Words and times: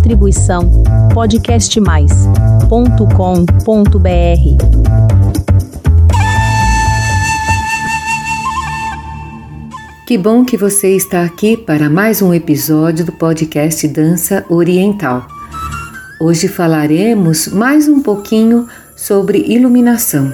Distribuição 0.00 0.82
podcastmais.com.br. 1.12 2.64
Que 10.06 10.16
bom 10.16 10.42
que 10.42 10.56
você 10.56 10.96
está 10.96 11.22
aqui 11.22 11.54
para 11.54 11.90
mais 11.90 12.22
um 12.22 12.32
episódio 12.32 13.04
do 13.04 13.12
podcast 13.12 13.86
Dança 13.88 14.42
Oriental. 14.48 15.26
Hoje 16.18 16.48
falaremos 16.48 17.48
mais 17.48 17.86
um 17.86 18.00
pouquinho 18.00 18.66
sobre 18.96 19.38
iluminação. 19.38 20.32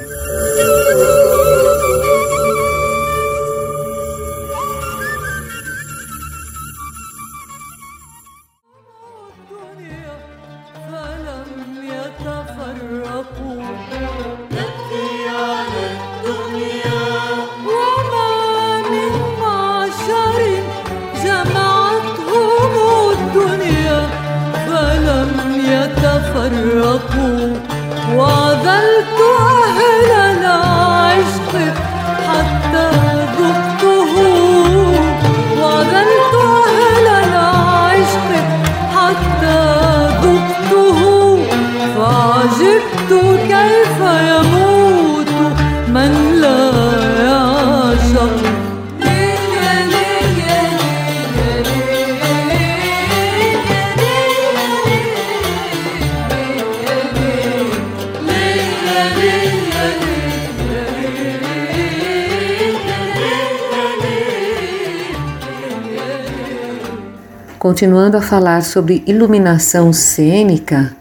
Continuando 67.67 68.17
a 68.17 68.23
falar 68.23 68.63
sobre 68.63 69.03
iluminação 69.09 69.93
cênica, 69.93 70.95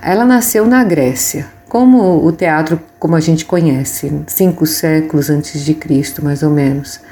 ela 0.00 0.24
nasceu 0.24 0.64
na 0.64 0.82
Grécia, 0.82 1.44
como 1.68 2.24
o 2.24 2.32
teatro 2.32 2.80
como 2.98 3.14
a 3.14 3.20
gente 3.20 3.44
conhece, 3.44 4.10
cinco 4.26 4.64
séculos 4.64 5.28
antes 5.28 5.62
de 5.62 5.74
Cristo, 5.74 6.24
mais 6.24 6.42
ou 6.42 6.48
menos. 6.48 7.02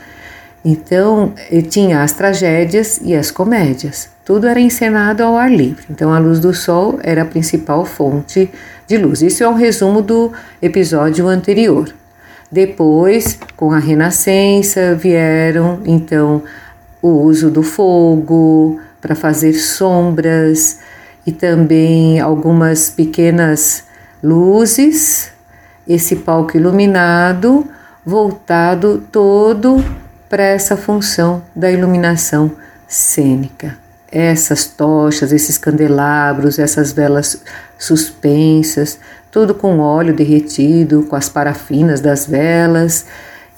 Então, 0.64 1.34
tinha 1.68 2.02
as 2.02 2.12
tragédias 2.12 2.98
e 3.04 3.14
as 3.14 3.30
comédias. 3.30 4.08
Tudo 4.24 4.46
era 4.46 4.58
encenado 4.58 5.22
ao 5.22 5.36
ar 5.36 5.52
livre. 5.52 5.84
Então, 5.90 6.10
a 6.10 6.18
luz 6.18 6.40
do 6.40 6.54
sol 6.54 6.98
era 7.02 7.20
a 7.20 7.26
principal 7.26 7.84
fonte 7.84 8.50
de 8.86 8.96
luz. 8.96 9.20
Isso 9.20 9.44
é 9.44 9.48
um 9.50 9.54
resumo 9.54 10.00
do 10.00 10.32
episódio 10.62 11.28
anterior. 11.28 11.94
Depois, 12.50 13.38
com 13.54 13.70
a 13.70 13.78
Renascença, 13.78 14.94
vieram 14.94 15.80
então 15.84 16.42
o 17.02 17.08
uso 17.08 17.50
do 17.50 17.62
fogo 17.62 18.80
para 19.00 19.16
fazer 19.16 19.52
sombras 19.54 20.78
e 21.26 21.32
também 21.32 22.20
algumas 22.20 22.88
pequenas 22.88 23.84
luzes, 24.22 25.32
esse 25.86 26.16
palco 26.16 26.56
iluminado 26.56 27.66
voltado 28.06 29.02
todo 29.10 29.84
para 30.28 30.44
essa 30.44 30.76
função 30.76 31.42
da 31.54 31.70
iluminação 31.70 32.50
cênica. 32.88 33.76
Essas 34.10 34.66
tochas, 34.66 35.32
esses 35.32 35.56
candelabros, 35.56 36.58
essas 36.58 36.92
velas 36.92 37.42
suspensas, 37.78 38.98
tudo 39.30 39.54
com 39.54 39.78
óleo 39.78 40.14
derretido, 40.14 41.04
com 41.04 41.16
as 41.16 41.28
parafinas 41.28 42.00
das 42.00 42.26
velas, 42.26 43.06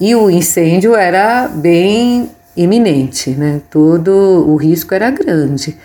e 0.00 0.14
o 0.14 0.30
incêndio 0.30 0.94
era 0.94 1.48
bem 1.48 2.30
iminente, 2.56 3.30
né? 3.30 3.60
Todo 3.70 4.10
o 4.48 4.56
risco 4.56 4.94
era 4.94 5.10
grande. 5.10 5.76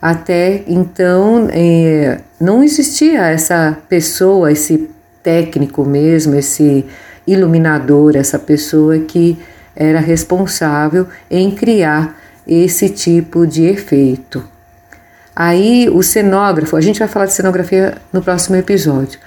Até 0.00 0.62
então 0.66 1.48
é, 1.50 2.20
não 2.40 2.62
existia 2.62 3.26
essa 3.26 3.76
pessoa, 3.88 4.52
esse 4.52 4.90
técnico 5.22 5.84
mesmo, 5.84 6.34
esse 6.34 6.84
iluminador, 7.26 8.16
essa 8.16 8.38
pessoa 8.38 8.98
que 8.98 9.38
era 9.74 9.98
responsável 9.98 11.06
em 11.30 11.50
criar 11.50 12.16
esse 12.46 12.88
tipo 12.88 13.46
de 13.46 13.64
efeito. 13.64 14.44
Aí 15.34 15.90
o 15.92 16.02
cenógrafo, 16.02 16.76
a 16.76 16.80
gente 16.80 16.98
vai 16.98 17.08
falar 17.08 17.26
de 17.26 17.32
cenografia 17.32 17.94
no 18.12 18.22
próximo 18.22 18.56
episódio. 18.56 19.18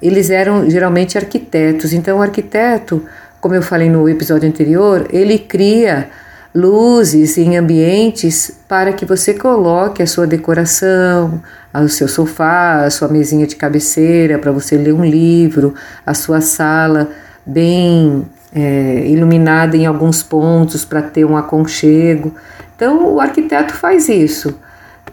Eles 0.00 0.30
eram 0.30 0.68
geralmente 0.68 1.16
arquitetos, 1.16 1.92
então 1.92 2.18
o 2.18 2.22
arquiteto, 2.22 3.02
como 3.40 3.54
eu 3.54 3.62
falei 3.62 3.88
no 3.88 4.08
episódio 4.08 4.48
anterior, 4.48 5.08
ele 5.10 5.38
cria 5.38 6.08
luzes 6.56 7.36
em 7.36 7.56
ambientes 7.56 8.50
para 8.66 8.92
que 8.92 9.04
você 9.04 9.34
coloque 9.34 10.02
a 10.02 10.06
sua 10.06 10.26
decoração, 10.26 11.42
o 11.74 11.88
seu 11.88 12.08
sofá, 12.08 12.84
a 12.84 12.90
sua 12.90 13.08
mesinha 13.08 13.46
de 13.46 13.54
cabeceira 13.54 14.38
para 14.38 14.50
você 14.50 14.76
ler 14.78 14.94
um 14.94 15.04
livro, 15.04 15.74
a 16.04 16.14
sua 16.14 16.40
sala 16.40 17.10
bem 17.44 18.24
é, 18.54 19.06
iluminada 19.06 19.76
em 19.76 19.84
alguns 19.84 20.22
pontos 20.22 20.84
para 20.84 21.02
ter 21.02 21.26
um 21.26 21.36
aconchego. 21.36 22.34
Então 22.74 23.14
o 23.14 23.20
arquiteto 23.20 23.74
faz 23.74 24.08
isso. 24.08 24.58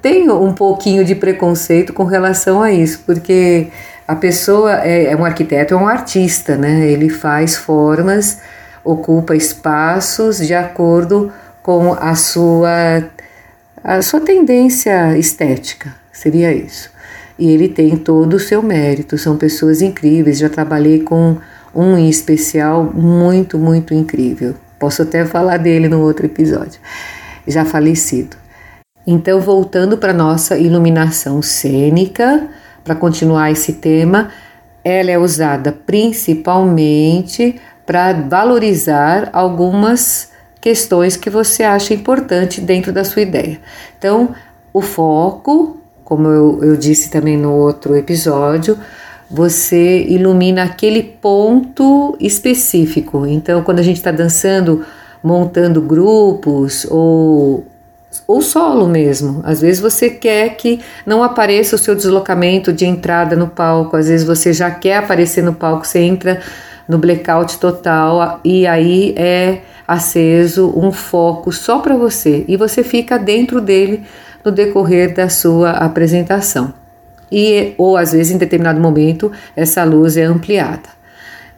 Tenho 0.01 0.41
um 0.41 0.53
pouquinho 0.53 1.03
de 1.03 1.13
preconceito 1.13 1.93
com 1.93 2.05
relação 2.05 2.61
a 2.61 2.71
isso, 2.71 3.01
porque 3.05 3.67
a 4.07 4.15
pessoa 4.15 4.79
é, 4.81 5.11
é 5.11 5.15
um 5.15 5.25
arquiteto, 5.25 5.73
é 5.73 5.77
um 5.77 5.87
artista, 5.87 6.57
né? 6.57 6.89
Ele 6.89 7.09
faz 7.09 7.55
formas 7.55 8.39
ocupa 8.83 9.35
espaços 9.35 10.37
de 10.37 10.53
acordo 10.53 11.31
com 11.61 11.93
a 11.93 12.15
sua, 12.15 13.09
a 13.83 14.01
sua 14.01 14.19
tendência 14.19 15.17
estética, 15.17 15.95
seria 16.11 16.53
isso. 16.53 16.91
E 17.37 17.49
ele 17.49 17.67
tem 17.67 17.97
todo 17.97 18.35
o 18.35 18.39
seu 18.39 18.61
mérito, 18.61 19.17
são 19.17 19.37
pessoas 19.37 19.81
incríveis. 19.81 20.37
Já 20.37 20.49
trabalhei 20.49 21.01
com 21.01 21.37
um 21.73 21.97
em 21.97 22.07
especial 22.09 22.83
muito, 22.83 23.57
muito 23.57 23.93
incrível. 23.93 24.55
Posso 24.77 25.01
até 25.01 25.25
falar 25.25 25.57
dele 25.57 25.87
no 25.87 26.01
outro 26.01 26.25
episódio, 26.25 26.79
já 27.47 27.65
falecido. 27.65 28.37
Então, 29.05 29.41
voltando 29.41 29.97
para 29.97 30.13
nossa 30.13 30.57
iluminação 30.57 31.41
cênica, 31.41 32.47
para 32.83 32.95
continuar 32.95 33.51
esse 33.51 33.73
tema, 33.73 34.29
ela 34.83 35.11
é 35.11 35.17
usada 35.17 35.71
principalmente 35.71 37.59
para 37.85 38.13
valorizar 38.13 39.29
algumas 39.33 40.31
questões 40.61 41.17
que 41.17 41.29
você 41.29 41.63
acha 41.63 41.93
importante 41.93 42.61
dentro 42.61 42.93
da 42.93 43.03
sua 43.03 43.21
ideia. 43.21 43.59
Então, 43.97 44.33
o 44.73 44.81
foco, 44.81 45.77
como 46.03 46.27
eu, 46.27 46.59
eu 46.63 46.77
disse 46.77 47.09
também 47.09 47.37
no 47.37 47.53
outro 47.53 47.95
episódio, 47.95 48.77
você 49.29 50.03
ilumina 50.03 50.63
aquele 50.63 51.03
ponto 51.03 52.15
específico. 52.19 53.25
Então, 53.25 53.61
quando 53.63 53.79
a 53.79 53.83
gente 53.83 53.97
está 53.97 54.11
dançando, 54.11 54.85
montando 55.21 55.81
grupos 55.81 56.85
ou 56.89 57.65
ou 58.27 58.41
solo 58.41 58.87
mesmo. 58.87 59.41
Às 59.43 59.61
vezes 59.61 59.81
você 59.81 60.09
quer 60.09 60.55
que 60.55 60.79
não 61.05 61.23
apareça 61.23 61.75
o 61.75 61.79
seu 61.79 61.95
deslocamento 61.95 62.71
de 62.71 62.85
entrada 62.85 63.35
no 63.35 63.47
palco, 63.47 63.97
às 63.97 64.07
vezes 64.07 64.25
você 64.25 64.53
já 64.53 64.69
quer 64.69 64.97
aparecer 64.97 65.43
no 65.43 65.53
palco, 65.53 65.85
você 65.85 65.99
entra 65.99 66.39
no 66.87 66.97
blackout 66.97 67.57
total 67.57 68.39
e 68.43 68.67
aí 68.67 69.13
é 69.17 69.61
aceso 69.87 70.73
um 70.75 70.91
foco 70.91 71.51
só 71.51 71.79
para 71.79 71.97
você 71.97 72.45
e 72.47 72.55
você 72.57 72.83
fica 72.83 73.17
dentro 73.17 73.61
dele 73.61 74.03
no 74.43 74.51
decorrer 74.51 75.13
da 75.13 75.29
sua 75.29 75.71
apresentação. 75.71 76.73
E 77.31 77.73
ou 77.77 77.97
às 77.97 78.11
vezes 78.11 78.31
em 78.31 78.37
determinado 78.37 78.79
momento 78.79 79.31
essa 79.55 79.83
luz 79.83 80.17
é 80.17 80.23
ampliada. 80.23 80.89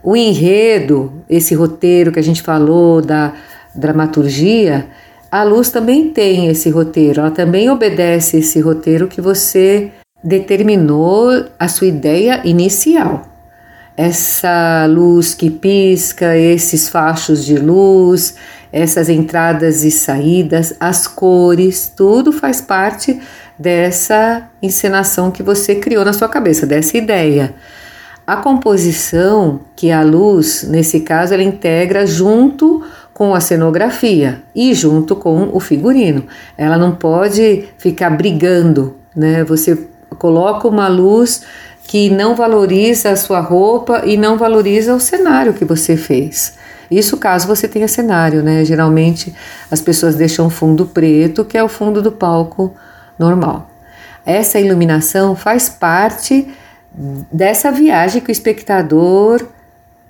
O 0.04 0.16
enredo, 0.16 1.24
esse 1.28 1.56
roteiro 1.56 2.12
que 2.12 2.20
a 2.20 2.24
gente 2.24 2.42
falou 2.42 3.02
da 3.02 3.34
dramaturgia, 3.74 4.86
a 5.32 5.44
luz 5.44 5.70
também 5.70 6.10
tem 6.10 6.48
esse 6.48 6.70
roteiro, 6.70 7.22
ela 7.22 7.32
também 7.32 7.70
obedece 7.70 8.38
esse 8.38 8.62
roteiro 8.62 9.08
que 9.08 9.20
você 9.20 9.92
determinou 10.24 11.46
a 11.60 11.68
sua 11.68 11.88
ideia 11.88 12.42
inicial 12.46 13.35
essa 13.98 14.86
luz 14.90 15.34
que 15.34 15.50
pisca, 15.50 16.38
esses 16.38 16.90
fachos 16.90 17.46
de 17.46 17.58
luz, 17.58 18.36
essas 18.72 19.08
entradas 19.08 19.84
e 19.84 19.92
saídas, 19.92 20.76
as 20.80 21.08
cores, 21.08 21.92
tudo 21.96 22.32
faz 22.32 22.60
parte 22.60 23.20
dessa 23.58 24.50
encenação 24.62 25.32
que 25.32 25.42
você 25.42 25.76
criou 25.76 26.04
na 26.04 26.12
sua 26.12 26.28
cabeça, 26.28 26.66
dessa 26.66 26.98
ideia. 26.98 27.56
A 28.28 28.36
composição, 28.38 29.62
que 29.76 29.92
a 29.92 30.02
luz, 30.02 30.64
nesse 30.68 31.02
caso, 31.02 31.34
ela 31.34 31.44
integra 31.44 32.06
junto 32.06 32.84
com 33.14 33.34
a 33.34 33.40
cenografia 33.40 34.42
e 34.54 34.74
junto 34.74 35.16
com 35.16 35.52
o 35.54 35.60
figurino. 35.60 36.26
Ela 36.58 36.78
não 36.78 36.94
pode 36.94 37.70
ficar 37.78 38.10
brigando, 38.10 38.98
né? 39.16 39.44
Você 39.46 39.88
coloca 40.18 40.68
uma 40.68 40.88
luz 40.90 41.44
que 41.88 42.10
não 42.10 42.36
valoriza 42.36 43.12
a 43.12 43.16
sua 43.16 43.40
roupa 43.40 44.02
e 44.06 44.18
não 44.18 44.38
valoriza 44.38 44.94
o 44.94 45.00
cenário 45.00 45.54
que 45.54 45.66
você 45.66 45.96
fez. 45.96 46.54
Isso 46.90 47.18
caso 47.18 47.48
você 47.48 47.68
tenha 47.68 47.88
cenário, 47.88 48.44
né? 48.44 48.64
Geralmente 48.64 49.34
as 49.70 49.82
pessoas 49.82 50.16
deixam 50.16 50.50
fundo 50.50 50.86
preto, 50.86 51.46
que 51.46 51.58
é 51.58 51.64
o 51.64 51.70
fundo 51.70 52.02
do 52.02 52.12
palco 52.12 52.74
normal. 53.18 53.70
Essa 54.26 54.60
iluminação 54.60 55.36
faz 55.36 55.70
parte 55.70 56.48
dessa 57.32 57.72
viagem 57.72 58.22
que 58.22 58.30
o 58.30 58.32
espectador 58.32 59.46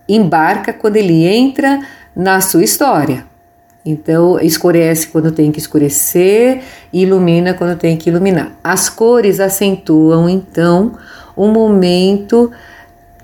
embarca 0.08 0.72
quando 0.72 0.96
ele 0.96 1.26
entra 1.26 1.80
na 2.16 2.40
sua 2.40 2.64
história. 2.64 3.26
Então, 3.86 4.40
escurece 4.40 5.08
quando 5.08 5.32
tem 5.32 5.52
que 5.52 5.60
escurecer, 5.60 6.64
ilumina 6.92 7.54
quando 7.54 7.78
tem 7.78 7.96
que 7.96 8.10
iluminar. 8.10 8.52
As 8.64 8.90
cores 8.90 9.40
acentuam, 9.40 10.28
então, 10.28 10.94
o 11.36 11.48
momento 11.48 12.52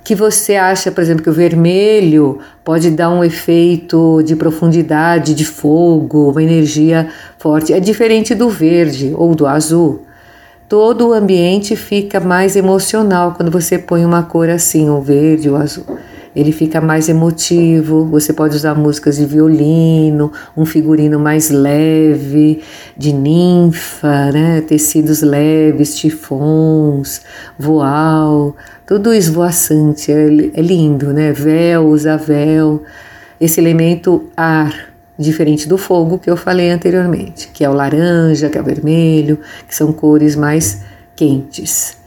que 0.03 0.15
você 0.15 0.55
acha, 0.55 0.91
por 0.91 1.01
exemplo, 1.01 1.23
que 1.23 1.29
o 1.29 1.33
vermelho 1.33 2.39
pode 2.63 2.89
dar 2.89 3.09
um 3.09 3.23
efeito 3.23 4.21
de 4.23 4.35
profundidade, 4.35 5.35
de 5.35 5.45
fogo, 5.45 6.31
uma 6.31 6.41
energia 6.41 7.07
forte. 7.37 7.71
É 7.71 7.79
diferente 7.79 8.33
do 8.33 8.49
verde 8.49 9.13
ou 9.15 9.35
do 9.35 9.45
azul. 9.45 10.05
Todo 10.67 11.09
o 11.09 11.13
ambiente 11.13 11.75
fica 11.75 12.19
mais 12.19 12.55
emocional 12.55 13.33
quando 13.35 13.51
você 13.51 13.77
põe 13.77 14.03
uma 14.03 14.23
cor 14.23 14.49
assim, 14.49 14.89
o 14.89 15.01
verde, 15.01 15.49
o 15.49 15.55
azul 15.55 15.85
ele 16.35 16.51
fica 16.51 16.79
mais 16.79 17.09
emotivo. 17.09 18.05
Você 18.05 18.33
pode 18.33 18.55
usar 18.55 18.75
músicas 18.75 19.17
de 19.17 19.25
violino, 19.25 20.31
um 20.55 20.65
figurino 20.65 21.19
mais 21.19 21.49
leve, 21.49 22.61
de 22.97 23.13
ninfa, 23.13 24.31
né? 24.31 24.61
tecidos 24.61 25.21
leves, 25.21 25.95
tifons, 25.95 27.21
voal, 27.57 28.55
tudo 28.85 29.13
esvoaçante, 29.13 30.11
é, 30.11 30.25
é 30.53 30.61
lindo, 30.61 31.13
né? 31.13 31.31
Véu, 31.31 31.87
usa 31.87 32.17
véu, 32.17 32.83
esse 33.39 33.59
elemento 33.59 34.29
ar 34.35 34.91
diferente 35.17 35.67
do 35.67 35.77
fogo 35.77 36.17
que 36.17 36.29
eu 36.29 36.35
falei 36.35 36.71
anteriormente, 36.71 37.49
que 37.53 37.63
é 37.63 37.69
o 37.69 37.73
laranja, 37.73 38.49
que 38.49 38.57
é 38.57 38.61
o 38.61 38.63
vermelho, 38.63 39.39
que 39.67 39.75
são 39.75 39.93
cores 39.93 40.35
mais 40.35 40.81
quentes. 41.15 42.00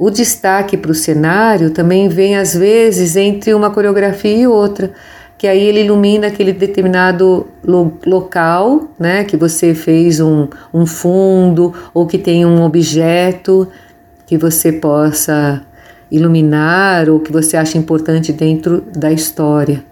O 0.00 0.08
destaque 0.08 0.78
para 0.78 0.92
o 0.92 0.94
cenário 0.94 1.72
também 1.72 2.08
vem 2.08 2.34
às 2.34 2.54
vezes 2.54 3.16
entre 3.16 3.52
uma 3.52 3.70
coreografia 3.70 4.34
e 4.34 4.46
outra, 4.46 4.92
que 5.36 5.46
aí 5.46 5.60
ele 5.62 5.82
ilumina 5.82 6.28
aquele 6.28 6.54
determinado 6.54 7.48
lo 7.62 7.98
local, 8.06 8.88
né, 8.98 9.24
que 9.24 9.36
você 9.36 9.74
fez 9.74 10.18
um, 10.18 10.48
um 10.72 10.86
fundo 10.86 11.74
ou 11.92 12.06
que 12.06 12.16
tem 12.16 12.46
um 12.46 12.62
objeto 12.62 13.68
que 14.24 14.38
você 14.38 14.72
possa 14.72 15.60
iluminar 16.10 17.10
ou 17.10 17.20
que 17.20 17.30
você 17.30 17.58
acha 17.58 17.76
importante 17.76 18.32
dentro 18.32 18.82
da 18.96 19.12
história. 19.12 19.84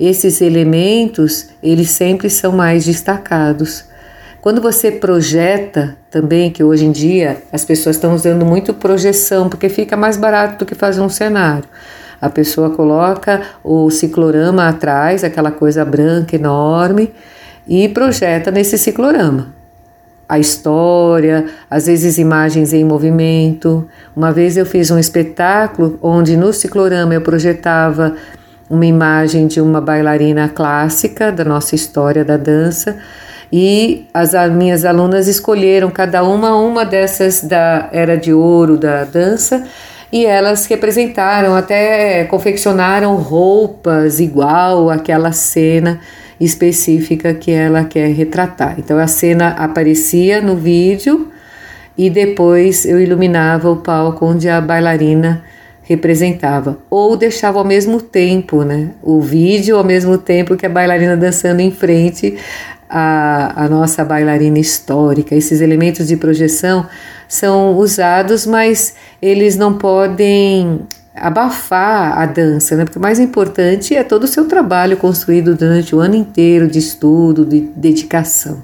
Esses 0.00 0.40
elementos, 0.40 1.50
eles 1.62 1.90
sempre 1.90 2.30
são 2.30 2.52
mais 2.52 2.86
destacados. 2.86 3.84
Quando 4.42 4.60
você 4.60 4.90
projeta 4.90 5.96
também, 6.10 6.50
que 6.50 6.64
hoje 6.64 6.84
em 6.84 6.90
dia 6.90 7.40
as 7.52 7.64
pessoas 7.64 7.94
estão 7.94 8.12
usando 8.12 8.44
muito 8.44 8.74
projeção, 8.74 9.48
porque 9.48 9.68
fica 9.68 9.96
mais 9.96 10.16
barato 10.16 10.58
do 10.58 10.66
que 10.66 10.74
fazer 10.74 11.00
um 11.00 11.08
cenário. 11.08 11.62
A 12.20 12.28
pessoa 12.28 12.70
coloca 12.70 13.40
o 13.62 13.88
ciclorama 13.88 14.66
atrás, 14.66 15.22
aquela 15.22 15.52
coisa 15.52 15.84
branca 15.84 16.34
enorme, 16.34 17.14
e 17.68 17.88
projeta 17.88 18.50
nesse 18.50 18.76
ciclorama. 18.76 19.54
A 20.28 20.40
história, 20.40 21.46
às 21.70 21.86
vezes 21.86 22.18
imagens 22.18 22.72
em 22.72 22.82
movimento. 22.82 23.88
Uma 24.16 24.32
vez 24.32 24.56
eu 24.56 24.66
fiz 24.66 24.90
um 24.90 24.98
espetáculo 24.98 26.00
onde 26.02 26.36
no 26.36 26.52
ciclorama 26.52 27.14
eu 27.14 27.20
projetava 27.20 28.16
uma 28.68 28.86
imagem 28.86 29.46
de 29.46 29.60
uma 29.60 29.80
bailarina 29.80 30.48
clássica 30.48 31.30
da 31.30 31.44
nossa 31.44 31.76
história 31.76 32.24
da 32.24 32.36
dança 32.36 32.98
e 33.52 34.06
as 34.14 34.32
minhas 34.50 34.84
alunas 34.84 35.28
escolheram 35.28 35.90
cada 35.90 36.24
uma 36.24 36.56
uma 36.56 36.86
dessas 36.86 37.42
da 37.42 37.90
era 37.92 38.16
de 38.16 38.32
ouro 38.32 38.78
da 38.78 39.04
dança 39.04 39.64
e 40.10 40.24
elas 40.26 40.66
representaram, 40.66 41.54
até 41.54 42.24
confeccionaram 42.24 43.16
roupas 43.16 44.20
igual 44.20 44.90
àquela 44.90 45.32
cena 45.32 46.00
específica 46.38 47.32
que 47.32 47.50
ela 47.50 47.84
quer 47.84 48.08
retratar. 48.08 48.74
Então 48.78 48.98
a 48.98 49.06
cena 49.06 49.48
aparecia 49.50 50.40
no 50.40 50.56
vídeo 50.56 51.28
e 51.96 52.08
depois 52.08 52.84
eu 52.84 53.00
iluminava 53.00 53.70
o 53.70 53.76
palco 53.76 54.26
onde 54.26 54.48
a 54.48 54.60
bailarina 54.60 55.44
representava 55.82 56.78
ou 56.88 57.16
deixava 57.16 57.58
ao 57.58 57.64
mesmo 57.64 58.00
tempo, 58.00 58.62
né, 58.62 58.90
o 59.02 59.20
vídeo 59.20 59.76
ao 59.76 59.84
mesmo 59.84 60.16
tempo 60.16 60.56
que 60.56 60.64
a 60.64 60.68
bailarina 60.68 61.16
dançando 61.16 61.60
em 61.60 61.70
frente 61.70 62.36
a, 62.94 63.64
a 63.64 63.68
nossa 63.70 64.04
bailarina 64.04 64.58
histórica. 64.58 65.34
Esses 65.34 65.62
elementos 65.62 66.08
de 66.08 66.16
projeção 66.16 66.86
são 67.26 67.74
usados, 67.78 68.44
mas 68.44 68.94
eles 69.22 69.56
não 69.56 69.72
podem 69.78 70.80
abafar 71.14 72.18
a 72.18 72.26
dança, 72.26 72.76
né? 72.76 72.84
porque 72.84 72.98
o 72.98 73.02
mais 73.02 73.18
importante 73.18 73.94
é 73.94 74.04
todo 74.04 74.24
o 74.24 74.28
seu 74.28 74.46
trabalho 74.46 74.98
construído 74.98 75.54
durante 75.54 75.94
o 75.96 76.00
ano 76.00 76.14
inteiro 76.14 76.68
de 76.68 76.78
estudo, 76.78 77.46
de 77.46 77.60
dedicação. 77.60 78.62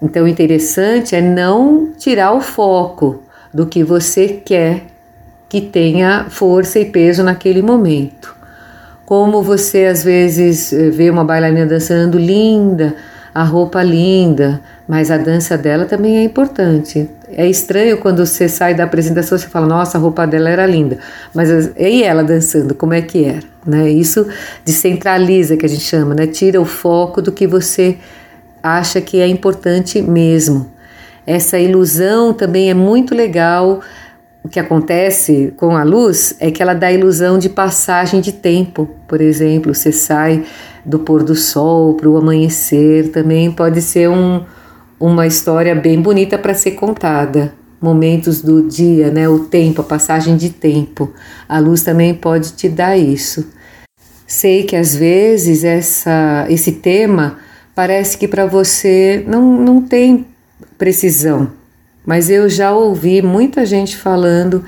Então, 0.00 0.24
o 0.24 0.28
interessante 0.28 1.14
é 1.14 1.20
não 1.20 1.92
tirar 1.98 2.32
o 2.32 2.40
foco 2.40 3.22
do 3.52 3.66
que 3.66 3.84
você 3.84 4.28
quer 4.28 4.86
que 5.48 5.60
tenha 5.60 6.26
força 6.30 6.78
e 6.78 6.86
peso 6.86 7.22
naquele 7.22 7.60
momento. 7.60 8.34
Como 9.04 9.42
você 9.42 9.86
às 9.86 10.02
vezes 10.02 10.72
vê 10.92 11.10
uma 11.10 11.24
bailarina 11.24 11.66
dançando 11.66 12.16
linda, 12.16 12.94
a 13.34 13.42
roupa 13.42 13.82
linda, 13.82 14.60
mas 14.88 15.10
a 15.10 15.16
dança 15.16 15.56
dela 15.56 15.84
também 15.84 16.18
é 16.18 16.22
importante. 16.22 17.08
É 17.28 17.46
estranho 17.46 17.98
quando 17.98 18.26
você 18.26 18.48
sai 18.48 18.74
da 18.74 18.84
apresentação 18.84 19.38
e 19.38 19.40
fala, 19.40 19.66
nossa, 19.66 19.96
a 19.96 20.00
roupa 20.00 20.26
dela 20.26 20.50
era 20.50 20.66
linda, 20.66 20.98
mas 21.32 21.48
e 21.76 22.02
ela 22.02 22.24
dançando, 22.24 22.74
como 22.74 22.92
é 22.92 23.00
que 23.00 23.24
era? 23.24 23.46
Né? 23.64 23.88
Isso 23.90 24.26
descentraliza, 24.64 25.56
que 25.56 25.64
a 25.64 25.68
gente 25.68 25.82
chama, 25.82 26.14
né? 26.14 26.26
tira 26.26 26.60
o 26.60 26.64
foco 26.64 27.22
do 27.22 27.30
que 27.30 27.46
você 27.46 27.98
acha 28.62 29.00
que 29.00 29.20
é 29.20 29.28
importante 29.28 30.02
mesmo. 30.02 30.70
Essa 31.26 31.58
ilusão 31.58 32.32
também 32.32 32.70
é 32.70 32.74
muito 32.74 33.14
legal. 33.14 33.80
O 34.42 34.48
que 34.48 34.58
acontece 34.58 35.52
com 35.56 35.76
a 35.76 35.82
luz 35.82 36.34
é 36.40 36.50
que 36.50 36.62
ela 36.62 36.74
dá 36.74 36.88
a 36.88 36.92
ilusão 36.92 37.38
de 37.38 37.48
passagem 37.48 38.20
de 38.20 38.32
tempo. 38.32 38.88
Por 39.06 39.20
exemplo, 39.20 39.74
você 39.74 39.92
sai 39.92 40.44
do 40.84 40.98
pôr 40.98 41.22
do 41.22 41.34
sol 41.34 41.94
para 41.94 42.08
o 42.08 42.16
amanhecer, 42.16 43.10
também 43.10 43.50
pode 43.50 43.82
ser 43.82 44.08
um, 44.08 44.42
uma 44.98 45.26
história 45.26 45.74
bem 45.74 46.00
bonita 46.00 46.38
para 46.38 46.54
ser 46.54 46.72
contada. 46.72 47.54
Momentos 47.80 48.42
do 48.42 48.68
dia, 48.68 49.10
né? 49.10 49.28
O 49.28 49.40
tempo, 49.40 49.80
a 49.80 49.84
passagem 49.84 50.36
de 50.36 50.50
tempo. 50.50 51.12
A 51.48 51.58
luz 51.58 51.82
também 51.82 52.14
pode 52.14 52.52
te 52.52 52.68
dar 52.68 52.96
isso. 52.96 53.46
Sei 54.26 54.64
que 54.64 54.76
às 54.76 54.94
vezes 54.94 55.64
essa, 55.64 56.46
esse 56.48 56.72
tema 56.72 57.38
parece 57.74 58.18
que 58.18 58.28
para 58.28 58.46
você 58.46 59.24
não, 59.26 59.60
não 59.60 59.82
tem 59.82 60.26
precisão, 60.78 61.50
mas 62.06 62.30
eu 62.30 62.48
já 62.48 62.72
ouvi 62.72 63.22
muita 63.22 63.66
gente 63.66 63.96
falando 63.96 64.64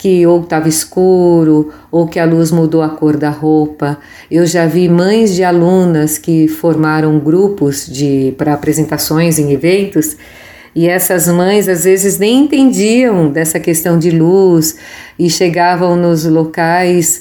que 0.00 0.26
ou 0.26 0.40
estava 0.40 0.66
escuro 0.66 1.70
ou 1.90 2.08
que 2.08 2.18
a 2.18 2.24
luz 2.24 2.50
mudou 2.50 2.80
a 2.80 2.88
cor 2.88 3.18
da 3.18 3.28
roupa. 3.28 3.98
Eu 4.30 4.46
já 4.46 4.64
vi 4.64 4.88
mães 4.88 5.34
de 5.34 5.44
alunas 5.44 6.16
que 6.16 6.48
formaram 6.48 7.18
grupos 7.18 7.86
de 7.86 8.34
para 8.38 8.54
apresentações 8.54 9.38
em 9.38 9.52
eventos 9.52 10.16
e 10.74 10.88
essas 10.88 11.28
mães 11.28 11.68
às 11.68 11.84
vezes 11.84 12.18
nem 12.18 12.44
entendiam 12.44 13.30
dessa 13.30 13.60
questão 13.60 13.98
de 13.98 14.10
luz 14.10 14.76
e 15.18 15.28
chegavam 15.28 15.94
nos 15.96 16.24
locais 16.24 17.20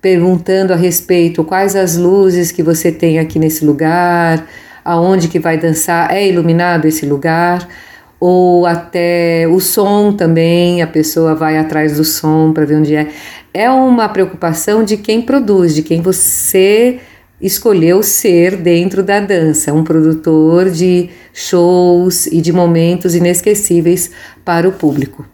perguntando 0.00 0.72
a 0.72 0.76
respeito 0.76 1.44
quais 1.44 1.76
as 1.76 1.94
luzes 1.94 2.50
que 2.50 2.62
você 2.62 2.90
tem 2.90 3.18
aqui 3.18 3.38
nesse 3.38 3.66
lugar, 3.66 4.46
aonde 4.82 5.28
que 5.28 5.38
vai 5.38 5.58
dançar, 5.58 6.10
é 6.10 6.26
iluminado 6.26 6.86
esse 6.86 7.04
lugar? 7.04 7.68
Ou 8.18 8.66
até 8.66 9.46
o 9.48 9.60
som 9.60 10.12
também, 10.12 10.82
a 10.82 10.86
pessoa 10.86 11.34
vai 11.34 11.58
atrás 11.58 11.96
do 11.96 12.04
som 12.04 12.52
para 12.52 12.64
ver 12.64 12.76
onde 12.76 12.94
é. 12.94 13.10
É 13.52 13.70
uma 13.70 14.08
preocupação 14.08 14.82
de 14.82 14.96
quem 14.96 15.22
produz, 15.22 15.74
de 15.74 15.82
quem 15.82 16.00
você 16.00 17.00
escolheu 17.40 18.02
ser 18.02 18.56
dentro 18.56 19.02
da 19.02 19.20
dança, 19.20 19.72
um 19.72 19.84
produtor 19.84 20.70
de 20.70 21.10
shows 21.32 22.26
e 22.26 22.40
de 22.40 22.52
momentos 22.52 23.14
inesquecíveis 23.14 24.10
para 24.44 24.68
o 24.68 24.72
público. 24.72 25.26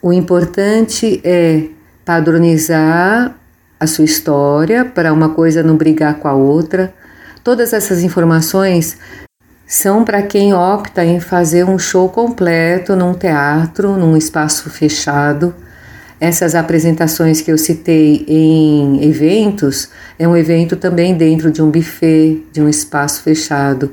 O 0.00 0.12
importante 0.12 1.20
é 1.22 1.64
padronizar 2.04 3.38
a 3.78 3.86
sua 3.86 4.04
história 4.04 4.84
para 4.84 5.12
uma 5.12 5.28
coisa 5.28 5.62
não 5.62 5.76
brigar 5.76 6.16
com 6.16 6.28
a 6.28 6.34
outra. 6.34 6.92
Todas 7.44 7.72
essas 7.72 8.02
informações 8.02 8.98
são 9.72 10.04
para 10.04 10.20
quem 10.20 10.52
opta 10.52 11.02
em 11.02 11.18
fazer 11.18 11.64
um 11.64 11.78
show 11.78 12.06
completo 12.06 12.94
num 12.94 13.14
teatro, 13.14 13.96
num 13.96 14.14
espaço 14.14 14.68
fechado. 14.68 15.54
Essas 16.20 16.54
apresentações 16.54 17.40
que 17.40 17.50
eu 17.50 17.56
citei 17.56 18.22
em 18.28 19.02
eventos 19.02 19.88
é 20.18 20.28
um 20.28 20.36
evento 20.36 20.76
também 20.76 21.14
dentro 21.14 21.50
de 21.50 21.62
um 21.62 21.70
buffet, 21.70 22.46
de 22.52 22.60
um 22.60 22.68
espaço 22.68 23.22
fechado. 23.22 23.86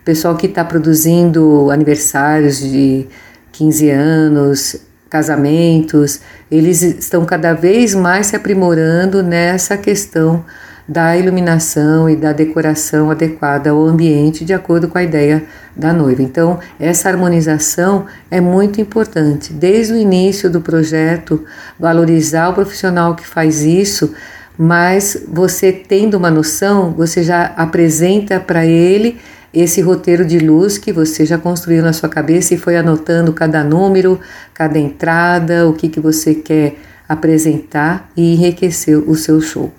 O 0.00 0.04
pessoal 0.06 0.34
que 0.38 0.46
está 0.46 0.64
produzindo 0.64 1.70
aniversários 1.70 2.58
de 2.58 3.06
15 3.52 3.90
anos, 3.90 4.76
casamentos, 5.10 6.20
eles 6.50 6.80
estão 6.80 7.26
cada 7.26 7.52
vez 7.52 7.94
mais 7.94 8.28
se 8.28 8.36
aprimorando 8.36 9.22
nessa 9.22 9.76
questão 9.76 10.46
da 10.90 11.16
iluminação 11.16 12.10
e 12.10 12.16
da 12.16 12.32
decoração 12.32 13.12
adequada 13.12 13.70
ao 13.70 13.86
ambiente 13.86 14.44
de 14.44 14.52
acordo 14.52 14.88
com 14.88 14.98
a 14.98 15.04
ideia 15.04 15.44
da 15.76 15.92
noiva. 15.92 16.20
Então, 16.20 16.58
essa 16.80 17.08
harmonização 17.08 18.06
é 18.28 18.40
muito 18.40 18.80
importante. 18.80 19.52
Desde 19.52 19.92
o 19.92 19.96
início 19.96 20.50
do 20.50 20.60
projeto, 20.60 21.44
valorizar 21.78 22.48
o 22.48 22.54
profissional 22.54 23.14
que 23.14 23.24
faz 23.24 23.62
isso, 23.62 24.12
mas 24.58 25.16
você 25.28 25.70
tendo 25.70 26.16
uma 26.16 26.28
noção, 26.28 26.90
você 26.90 27.22
já 27.22 27.52
apresenta 27.56 28.40
para 28.40 28.66
ele 28.66 29.20
esse 29.54 29.80
roteiro 29.80 30.24
de 30.24 30.40
luz 30.40 30.76
que 30.76 30.92
você 30.92 31.24
já 31.24 31.38
construiu 31.38 31.84
na 31.84 31.92
sua 31.92 32.08
cabeça 32.08 32.52
e 32.54 32.58
foi 32.58 32.76
anotando 32.76 33.32
cada 33.32 33.62
número, 33.62 34.18
cada 34.52 34.76
entrada, 34.76 35.68
o 35.68 35.72
que, 35.72 35.88
que 35.88 36.00
você 36.00 36.34
quer 36.34 36.74
apresentar 37.08 38.10
e 38.16 38.34
enriquecer 38.34 38.98
o 38.98 39.14
seu 39.14 39.40
show 39.40 39.72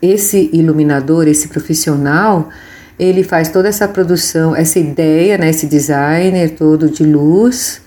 esse 0.00 0.50
iluminador, 0.52 1.26
esse 1.26 1.48
profissional, 1.48 2.48
ele 2.98 3.24
faz 3.24 3.48
toda 3.48 3.68
essa 3.68 3.88
produção, 3.88 4.54
essa 4.54 4.78
ideia, 4.78 5.36
né, 5.36 5.50
esse 5.50 5.66
designer 5.66 6.50
todo 6.50 6.88
de 6.88 7.04
luz, 7.04 7.80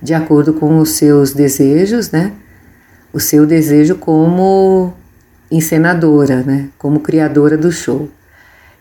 de 0.00 0.14
acordo 0.14 0.54
com 0.54 0.78
os 0.78 0.90
seus 0.90 1.32
desejos, 1.32 2.10
né? 2.10 2.32
O 3.12 3.20
seu 3.20 3.46
desejo 3.46 3.94
como 3.94 4.92
encenadora, 5.50 6.42
né? 6.42 6.68
Como 6.76 7.00
criadora 7.00 7.56
do 7.56 7.72
show. 7.72 8.08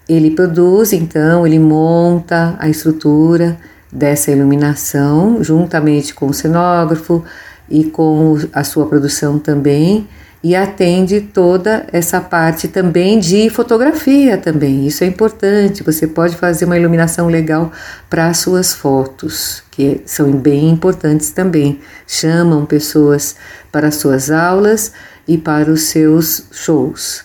Ele 0.08 0.32
produz, 0.32 0.92
então, 0.92 1.48
ele 1.48 1.60
monta 1.60 2.56
a 2.60 2.68
estrutura 2.68 3.58
dessa 3.92 4.32
iluminação 4.32 5.42
juntamente 5.44 6.13
com 6.13 6.28
o 6.28 6.34
cenógrafo 6.34 7.24
e 7.70 7.86
com 7.86 8.38
a 8.52 8.63
sua 8.63 8.86
produção 8.88 9.40
também 9.40 10.08
e 10.43 10.57
atende 10.57 11.21
toda 11.21 11.88
essa 11.93 12.19
parte 12.19 12.67
também 12.67 13.17
de 13.17 13.50
fotografia 13.50 14.38
também. 14.38 14.85
Isso 14.85 15.03
é 15.03 15.07
importante. 15.07 15.83
Você 15.83 16.05
pode 16.05 16.35
fazer 16.35 16.65
uma 16.65 16.77
iluminação 16.77 17.27
legal 17.27 17.71
para 18.09 18.27
as 18.27 18.39
suas 18.39 18.73
fotos, 18.73 19.63
que 19.71 20.01
são 20.05 20.33
bem 20.33 20.69
importantes 20.69 21.31
também. 21.31 21.79
Chamam 22.05 22.65
pessoas 22.65 23.38
para 23.71 23.88
as 23.88 23.95
suas 23.95 24.29
aulas 24.29 24.91
e 25.25 25.38
para 25.38 25.71
os 25.71 25.83
seus 25.83 26.43
shows. 26.51 27.23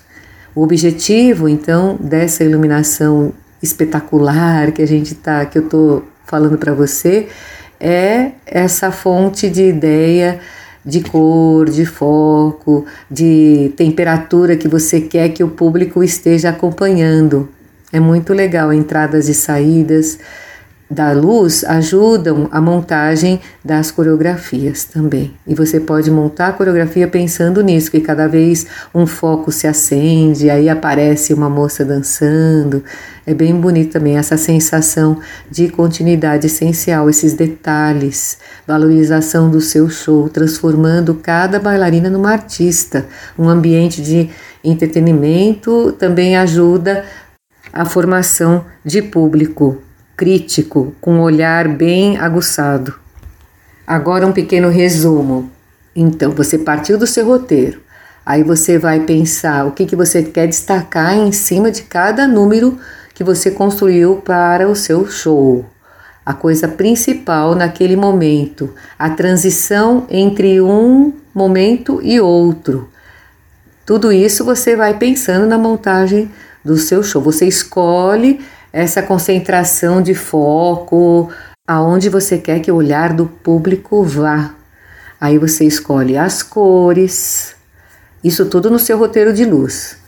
O 0.54 0.62
objetivo, 0.62 1.48
então, 1.48 1.96
dessa 2.00 2.44
iluminação 2.44 3.32
espetacular 3.60 4.70
que 4.70 4.80
a 4.80 4.86
gente 4.86 5.16
tá, 5.16 5.44
que 5.44 5.58
eu 5.58 5.64
estou 5.64 6.08
falando 6.24 6.56
para 6.56 6.72
você, 6.72 7.26
é 7.80 8.32
essa 8.46 8.92
fonte 8.92 9.50
de 9.50 9.64
ideia 9.64 10.40
de 10.88 11.02
cor, 11.02 11.68
de 11.68 11.84
foco, 11.84 12.86
de 13.10 13.72
temperatura 13.76 14.56
que 14.56 14.66
você 14.66 15.02
quer 15.02 15.28
que 15.28 15.44
o 15.44 15.48
público 15.48 16.02
esteja 16.02 16.48
acompanhando. 16.48 17.48
É 17.92 18.00
muito 18.00 18.32
legal 18.32 18.72
entradas 18.72 19.28
e 19.28 19.34
saídas 19.34 20.18
da 20.90 21.12
luz 21.12 21.64
ajudam 21.64 22.48
a 22.50 22.60
montagem 22.60 23.40
das 23.62 23.90
coreografias 23.90 24.84
também. 24.84 25.34
E 25.46 25.54
você 25.54 25.78
pode 25.78 26.10
montar 26.10 26.48
a 26.48 26.52
coreografia 26.52 27.06
pensando 27.06 27.62
nisso, 27.62 27.90
que 27.90 28.00
cada 28.00 28.26
vez 28.26 28.66
um 28.94 29.06
foco 29.06 29.52
se 29.52 29.66
acende, 29.66 30.48
aí 30.48 30.68
aparece 30.68 31.34
uma 31.34 31.50
moça 31.50 31.84
dançando. 31.84 32.82
É 33.26 33.34
bem 33.34 33.54
bonito 33.54 33.92
também 33.92 34.16
essa 34.16 34.38
sensação 34.38 35.18
de 35.50 35.68
continuidade 35.68 36.46
essencial, 36.46 37.10
esses 37.10 37.34
detalhes, 37.34 38.38
valorização 38.66 39.50
do 39.50 39.60
seu 39.60 39.90
show, 39.90 40.30
transformando 40.30 41.14
cada 41.14 41.60
bailarina 41.60 42.08
numa 42.08 42.32
artista. 42.32 43.04
Um 43.38 43.46
ambiente 43.46 44.00
de 44.00 44.30
entretenimento 44.64 45.92
também 45.98 46.36
ajuda 46.36 47.04
a 47.70 47.84
formação 47.84 48.64
de 48.82 49.02
público 49.02 49.82
crítico, 50.18 50.96
com 51.00 51.14
um 51.14 51.20
olhar 51.20 51.68
bem 51.68 52.18
aguçado. 52.18 52.92
Agora 53.86 54.26
um 54.26 54.32
pequeno 54.32 54.68
resumo. 54.68 55.48
Então, 55.94 56.32
você 56.32 56.58
partiu 56.58 56.98
do 56.98 57.06
seu 57.06 57.24
roteiro. 57.24 57.80
Aí 58.26 58.42
você 58.42 58.76
vai 58.78 59.00
pensar 59.00 59.64
o 59.64 59.70
que, 59.70 59.86
que 59.86 59.94
você 59.94 60.24
quer 60.24 60.48
destacar 60.48 61.16
em 61.16 61.30
cima 61.30 61.70
de 61.70 61.82
cada 61.82 62.26
número 62.26 62.76
que 63.14 63.22
você 63.22 63.52
construiu 63.52 64.16
para 64.16 64.68
o 64.68 64.74
seu 64.74 65.08
show. 65.08 65.64
A 66.26 66.34
coisa 66.34 66.66
principal 66.66 67.54
naquele 67.54 67.94
momento, 67.96 68.74
a 68.98 69.08
transição 69.10 70.04
entre 70.10 70.60
um 70.60 71.12
momento 71.32 72.00
e 72.02 72.20
outro. 72.20 72.88
Tudo 73.86 74.12
isso 74.12 74.44
você 74.44 74.74
vai 74.74 74.98
pensando 74.98 75.46
na 75.46 75.56
montagem 75.56 76.28
do 76.64 76.76
seu 76.76 77.02
show. 77.02 77.22
Você 77.22 77.46
escolhe 77.46 78.40
essa 78.78 79.02
concentração 79.02 80.00
de 80.00 80.14
foco, 80.14 81.30
aonde 81.66 82.08
você 82.08 82.38
quer 82.38 82.60
que 82.60 82.70
o 82.70 82.76
olhar 82.76 83.12
do 83.12 83.26
público 83.26 84.02
vá. 84.02 84.54
Aí 85.20 85.36
você 85.36 85.64
escolhe 85.64 86.16
as 86.16 86.42
cores, 86.42 87.56
isso 88.22 88.46
tudo 88.46 88.70
no 88.70 88.78
seu 88.78 88.96
roteiro 88.96 89.32
de 89.32 89.44
luz. 89.44 89.98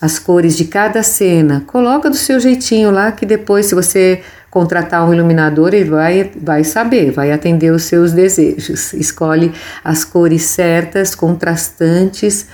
As 0.00 0.18
cores 0.18 0.56
de 0.56 0.64
cada 0.64 1.02
cena, 1.02 1.62
coloca 1.66 2.10
do 2.10 2.16
seu 2.16 2.40
jeitinho 2.40 2.90
lá 2.90 3.12
que 3.12 3.24
depois 3.24 3.66
se 3.66 3.74
você 3.74 4.22
contratar 4.50 5.06
um 5.06 5.12
iluminador, 5.12 5.74
ele 5.74 5.90
vai, 5.90 6.30
vai 6.36 6.62
saber, 6.62 7.10
vai 7.10 7.32
atender 7.32 7.70
os 7.70 7.84
seus 7.84 8.12
desejos. 8.12 8.92
Escolhe 8.92 9.52
as 9.82 10.04
cores 10.04 10.42
certas, 10.42 11.14
contrastantes, 11.14 12.46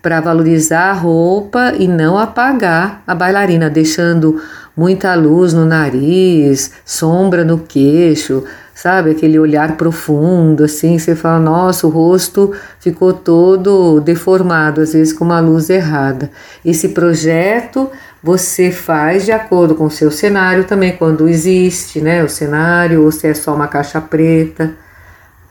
para 0.00 0.20
valorizar 0.20 0.90
a 0.90 0.92
roupa 0.92 1.72
e 1.76 1.88
não 1.88 2.16
apagar 2.16 3.02
a 3.06 3.14
bailarina, 3.14 3.68
deixando 3.68 4.40
muita 4.78 5.12
luz 5.16 5.52
no 5.52 5.64
nariz, 5.64 6.70
sombra 6.84 7.44
no 7.44 7.58
queixo, 7.58 8.44
sabe? 8.72 9.10
Aquele 9.10 9.36
olhar 9.36 9.76
profundo, 9.76 10.62
assim, 10.62 10.96
você 10.96 11.16
fala, 11.16 11.40
nossa, 11.40 11.84
o 11.84 11.90
rosto 11.90 12.54
ficou 12.78 13.12
todo 13.12 14.00
deformado, 14.00 14.80
às 14.80 14.92
vezes 14.92 15.12
com 15.12 15.24
uma 15.24 15.40
luz 15.40 15.68
errada. 15.68 16.30
Esse 16.64 16.90
projeto 16.90 17.90
você 18.22 18.70
faz 18.70 19.24
de 19.24 19.32
acordo 19.32 19.74
com 19.74 19.86
o 19.86 19.90
seu 19.90 20.12
cenário 20.12 20.62
também, 20.62 20.96
quando 20.96 21.28
existe, 21.28 22.00
né? 22.00 22.22
O 22.22 22.28
cenário, 22.28 23.02
ou 23.02 23.10
se 23.10 23.26
é 23.26 23.34
só 23.34 23.56
uma 23.56 23.66
caixa 23.66 24.00
preta. 24.00 24.74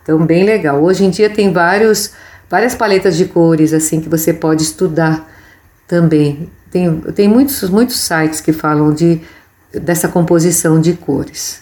Então, 0.04 0.26
bem 0.26 0.46
legal. 0.46 0.82
Hoje 0.82 1.04
em 1.04 1.10
dia 1.10 1.30
tem 1.30 1.52
vários, 1.52 2.14
várias 2.50 2.76
paletas 2.76 3.18
de 3.18 3.26
cores, 3.26 3.74
assim, 3.74 4.00
que 4.00 4.08
você 4.08 4.34
pode 4.34 4.64
estudar 4.64 5.30
também. 5.86 6.50
Tem, 6.72 7.00
tem 7.16 7.28
muitos, 7.28 7.70
muitos 7.70 7.98
sites 7.98 8.42
que 8.42 8.52
falam 8.52 8.94
de, 8.94 9.22
dessa 9.74 10.08
composição 10.08 10.80
de 10.80 10.94
cores, 10.94 11.62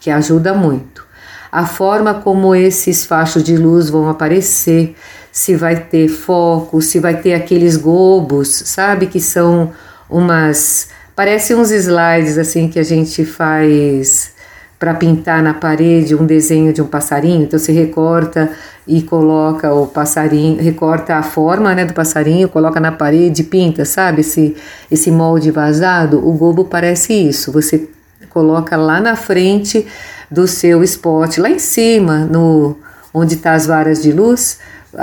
que 0.00 0.10
ajuda 0.10 0.54
muito. 0.54 1.06
A 1.50 1.66
forma 1.66 2.14
como 2.14 2.54
esses 2.54 3.04
fachos 3.04 3.42
de 3.42 3.56
luz 3.56 3.88
vão 3.88 4.08
aparecer, 4.08 4.94
se 5.32 5.54
vai 5.54 5.76
ter 5.76 6.08
foco, 6.08 6.82
se 6.82 6.98
vai 6.98 7.20
ter 7.20 7.34
aqueles 7.34 7.76
globos, 7.76 8.48
sabe? 8.48 9.06
Que 9.06 9.20
são 9.20 9.72
umas. 10.10 10.88
Parecem 11.14 11.56
uns 11.56 11.70
slides 11.70 12.38
assim 12.38 12.68
que 12.68 12.78
a 12.78 12.82
gente 12.82 13.24
faz 13.24 14.32
para 14.78 14.94
pintar 14.94 15.42
na 15.42 15.52
parede 15.52 16.14
um 16.14 16.24
desenho 16.24 16.72
de 16.72 16.80
um 16.80 16.86
passarinho, 16.86 17.42
então 17.42 17.58
você 17.58 17.72
recorta 17.72 18.50
e 18.86 19.02
coloca 19.02 19.74
o 19.74 19.86
passarinho, 19.86 20.62
recorta 20.62 21.16
a 21.16 21.22
forma 21.22 21.74
né, 21.74 21.84
do 21.84 21.92
passarinho, 21.92 22.48
coloca 22.48 22.78
na 22.78 22.92
parede, 22.92 23.42
pinta, 23.42 23.84
sabe? 23.84 24.20
Esse, 24.20 24.56
esse 24.90 25.10
molde 25.10 25.50
vazado, 25.50 26.26
o 26.26 26.32
gobo 26.32 26.64
parece 26.64 27.12
isso. 27.12 27.50
Você 27.52 27.88
coloca 28.30 28.76
lá 28.76 29.00
na 29.00 29.16
frente 29.16 29.86
do 30.30 30.46
seu 30.46 30.82
spot, 30.84 31.38
lá 31.38 31.50
em 31.50 31.58
cima, 31.58 32.24
no 32.24 32.76
onde 33.12 33.34
está 33.34 33.54
as 33.54 33.66
varas 33.66 34.02
de 34.02 34.12
luz, 34.12 34.58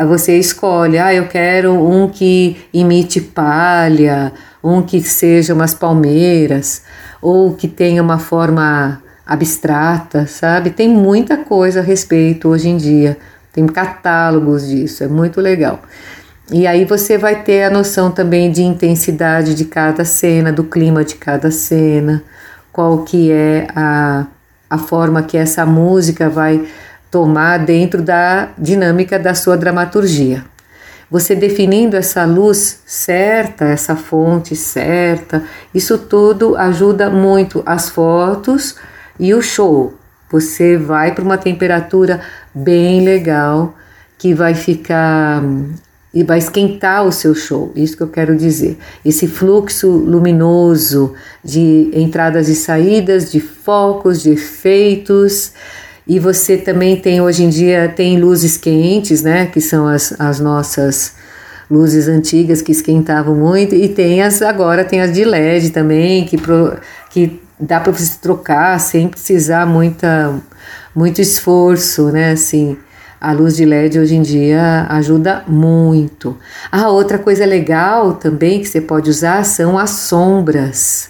você 0.07 0.37
escolhe, 0.37 0.97
ah, 0.97 1.13
eu 1.13 1.27
quero 1.27 1.73
um 1.73 2.07
que 2.07 2.57
imite 2.73 3.21
palha, 3.21 4.31
um 4.63 4.81
que 4.81 5.01
seja 5.01 5.53
umas 5.53 5.73
palmeiras, 5.73 6.81
ou 7.21 7.53
que 7.53 7.67
tenha 7.67 8.01
uma 8.01 8.17
forma 8.17 9.01
abstrata, 9.25 10.27
sabe? 10.27 10.69
Tem 10.69 10.87
muita 10.87 11.37
coisa 11.37 11.79
a 11.79 11.83
respeito 11.83 12.47
hoje 12.47 12.69
em 12.69 12.77
dia. 12.77 13.17
Tem 13.51 13.65
catálogos 13.65 14.67
disso, 14.67 15.03
é 15.03 15.07
muito 15.07 15.41
legal. 15.41 15.81
E 16.51 16.67
aí 16.67 16.85
você 16.85 17.17
vai 17.17 17.41
ter 17.41 17.63
a 17.63 17.69
noção 17.71 18.11
também 18.11 18.51
de 18.51 18.61
intensidade 18.61 19.55
de 19.55 19.65
cada 19.65 20.05
cena, 20.05 20.51
do 20.51 20.63
clima 20.63 21.03
de 21.03 21.15
cada 21.15 21.49
cena, 21.49 22.23
qual 22.71 22.99
que 23.03 23.31
é 23.31 23.67
a, 23.75 24.27
a 24.69 24.77
forma 24.77 25.23
que 25.23 25.37
essa 25.37 25.65
música 25.65 26.29
vai 26.29 26.67
tomar 27.09 27.59
dentro 27.59 28.01
da 28.01 28.49
dinâmica 28.57 29.17
da 29.17 29.33
sua 29.33 29.57
dramaturgia. 29.57 30.45
Você 31.09 31.33
definindo 31.33 31.95
essa 31.95 32.25
luz 32.25 32.81
certa, 32.85 33.65
essa 33.65 33.95
fonte 33.95 34.55
certa, 34.55 35.43
isso 35.73 35.97
tudo 35.97 36.55
ajuda 36.57 37.09
muito 37.09 37.63
as 37.65 37.89
fotos 37.89 38.75
e 39.19 39.33
o 39.33 39.41
show. 39.41 39.93
Você 40.31 40.77
vai 40.77 41.13
para 41.13 41.23
uma 41.23 41.37
temperatura 41.37 42.21
bem 42.53 43.03
legal 43.03 43.75
que 44.17 44.33
vai 44.33 44.55
ficar 44.55 45.43
e 46.13 46.23
vai 46.23 46.37
esquentar 46.37 47.05
o 47.05 47.11
seu 47.11 47.35
show. 47.35 47.73
Isso 47.75 47.97
que 47.97 48.03
eu 48.03 48.07
quero 48.07 48.37
dizer. 48.37 48.77
Esse 49.03 49.27
fluxo 49.27 49.89
luminoso 49.89 51.13
de 51.43 51.91
entradas 51.93 52.47
e 52.47 52.55
saídas, 52.55 53.31
de 53.31 53.41
focos, 53.41 54.21
de 54.21 54.31
efeitos. 54.31 55.51
E 56.07 56.17
você 56.17 56.55
também 56.55 56.95
tem 56.95 57.19
hoje 57.19 57.43
em 57.43 57.49
dia 57.49 57.91
tem 57.93 58.17
luzes 58.17 58.55
quentes, 58.55 59.23
né, 59.23 59.47
que 59.47 59.59
são 59.59 59.87
as, 59.87 60.15
as 60.19 60.39
nossas 60.39 61.13
luzes 61.69 62.07
antigas 62.07 62.61
que 62.61 62.71
esquentavam 62.71 63.35
muito 63.35 63.73
e 63.73 63.89
tem 63.89 64.21
as 64.21 64.39
agora 64.43 64.85
tem 64.85 65.01
as 65.01 65.11
de 65.11 65.25
LED 65.25 65.71
também 65.71 66.23
que 66.23 66.37
pro, 66.37 66.77
que 67.09 67.41
dá 67.59 67.79
para 67.79 67.91
você 67.91 68.17
trocar 68.21 68.79
sem 68.79 69.07
precisar 69.07 69.65
muita 69.65 70.35
muito 70.95 71.19
esforço, 71.21 72.09
né, 72.11 72.31
assim. 72.31 72.77
A 73.19 73.31
luz 73.31 73.55
de 73.55 73.65
LED 73.65 73.97
hoje 73.97 74.15
em 74.15 74.21
dia 74.21 74.85
ajuda 74.89 75.43
muito. 75.47 76.37
A 76.71 76.89
outra 76.89 77.17
coisa 77.17 77.45
legal 77.45 78.13
também 78.13 78.59
que 78.59 78.65
você 78.65 78.79
pode 78.79 79.09
usar 79.09 79.43
são 79.43 79.77
as 79.77 79.89
sombras. 79.89 81.09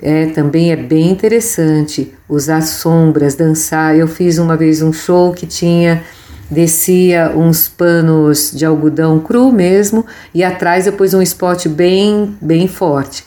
É, 0.00 0.26
também 0.26 0.70
é 0.70 0.76
bem 0.76 1.10
interessante 1.10 2.14
usar 2.28 2.62
sombras, 2.62 3.34
dançar. 3.34 3.96
Eu 3.96 4.06
fiz 4.06 4.38
uma 4.38 4.56
vez 4.56 4.80
um 4.80 4.92
show 4.92 5.32
que 5.32 5.46
tinha 5.46 6.02
descia 6.50 7.32
uns 7.36 7.68
panos 7.68 8.50
de 8.50 8.64
algodão 8.66 9.20
cru 9.20 9.52
mesmo 9.52 10.04
e 10.34 10.42
atrás 10.42 10.86
eu 10.86 10.92
pus 10.92 11.14
um 11.14 11.22
spot 11.22 11.66
bem 11.68 12.36
bem 12.40 12.66
forte. 12.66 13.24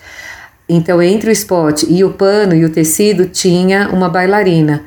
Então 0.68 1.02
entre 1.02 1.30
o 1.30 1.34
spot 1.34 1.84
e 1.88 2.04
o 2.04 2.14
pano 2.14 2.56
e 2.56 2.64
o 2.66 2.70
tecido 2.70 3.28
tinha 3.28 3.90
uma 3.90 4.10
bailarina. 4.10 4.84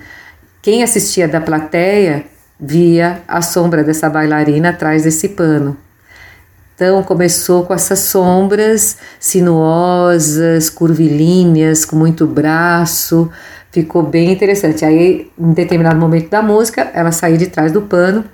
Quem 0.62 0.83
assistia 0.83 1.28
da 1.28 1.40
plateia 1.40 2.25
via 2.59 3.23
a 3.28 3.42
sombra 3.42 3.85
dessa 3.85 4.09
bailarina 4.09 4.71
atrás 4.71 5.04
desse 5.04 5.30
pano. 5.30 5.76
Então 6.75 7.02
começou 7.02 7.64
com 7.64 7.73
essas 7.73 8.00
sombras 8.00 8.99
sinuosas, 9.18 10.68
curvilíneas, 10.68 11.87
com 11.87 11.97
muito 11.97 12.26
braço, 12.26 13.30
ficou 13.73 14.02
bem 14.02 14.30
interessante. 14.30 14.85
Aí, 14.85 15.30
em 15.38 15.52
determinado 15.52 15.99
momento 15.99 16.28
da 16.28 16.42
música, 16.42 16.90
ela 16.92 17.12
saiu 17.12 17.38
de 17.38 17.47
trás 17.47 17.73
do 17.73 17.83
pano. 17.83 18.25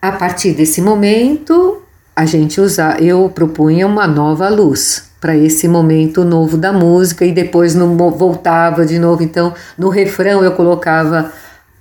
A 0.00 0.12
partir 0.12 0.52
desse 0.52 0.80
momento, 0.80 1.82
a 2.16 2.24
gente 2.24 2.60
usar, 2.60 3.02
eu 3.02 3.28
propunha 3.28 3.86
uma 3.86 4.06
nova 4.06 4.48
luz 4.48 5.10
para 5.20 5.36
esse 5.36 5.66
momento 5.66 6.24
novo 6.24 6.56
da 6.56 6.72
música 6.72 7.24
e 7.24 7.32
depois 7.32 7.74
no, 7.74 7.96
voltava 8.10 8.86
de 8.86 8.98
novo. 8.98 9.22
Então, 9.22 9.54
no 9.76 9.88
refrão 9.88 10.44
eu 10.44 10.52
colocava 10.52 11.32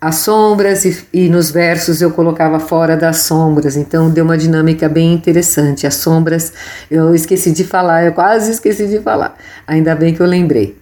as 0.01 0.15
sombras 0.15 0.85
e, 0.85 1.05
e, 1.13 1.29
nos 1.29 1.51
versos 1.51 2.01
eu 2.01 2.11
colocava 2.11 2.59
fora 2.59 2.97
das 2.97 3.19
sombras, 3.19 3.77
então 3.77 4.09
deu 4.09 4.25
uma 4.25 4.37
dinâmica 4.37 4.89
bem 4.89 5.13
interessante. 5.13 5.85
As 5.85 5.95
sombras 5.95 6.51
eu 6.89 7.13
esqueci 7.13 7.51
de 7.51 7.63
falar, 7.63 8.03
eu 8.05 8.13
quase 8.13 8.51
esqueci 8.51 8.87
de 8.87 8.99
falar, 8.99 9.37
ainda 9.67 9.95
bem 9.95 10.13
que 10.13 10.21
eu 10.21 10.25
lembrei. 10.25 10.77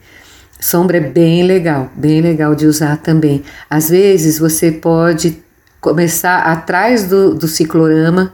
Sombra 0.59 0.97
é 0.97 1.01
bem 1.01 1.43
legal, 1.43 1.89
bem 1.95 2.21
legal 2.21 2.55
de 2.55 2.65
usar 2.67 2.97
também. 2.97 3.43
Às 3.69 3.89
vezes 3.89 4.39
você 4.39 4.71
pode 4.71 5.43
começar 5.79 6.39
atrás 6.43 7.05
do, 7.05 7.33
do 7.33 7.47
ciclorama 7.47 8.31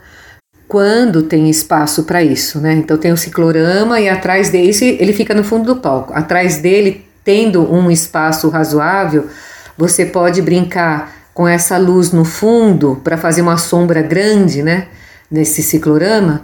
quando 0.67 1.23
tem 1.23 1.49
espaço 1.49 2.03
para 2.03 2.21
isso, 2.21 2.59
né? 2.59 2.73
Então 2.73 2.97
tem 2.97 3.11
o 3.11 3.17
ciclorama 3.17 3.99
e 3.99 4.09
atrás 4.09 4.49
dele 4.49 4.97
ele 4.99 5.13
fica 5.13 5.33
no 5.33 5.43
fundo 5.43 5.73
do 5.73 5.79
palco. 5.79 6.13
Atrás 6.13 6.57
dele, 6.57 7.05
tendo 7.23 7.71
um 7.73 7.89
espaço 7.89 8.49
razoável, 8.49 9.27
você 9.77 10.05
pode 10.05 10.41
brincar 10.41 11.15
com 11.33 11.47
essa 11.47 11.77
luz 11.77 12.11
no 12.11 12.25
fundo 12.25 12.99
para 13.03 13.15
fazer 13.17 13.41
uma 13.41 13.57
sombra 13.57 14.01
grande, 14.01 14.61
né? 14.61 14.87
Nesse 15.31 15.63
ciclorama. 15.63 16.43